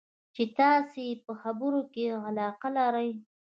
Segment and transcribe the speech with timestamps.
[0.35, 3.11] چې تاسې یې په خبرو کې علاقه لرئ.